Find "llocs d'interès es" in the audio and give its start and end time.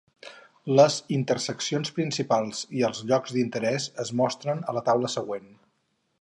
3.11-4.13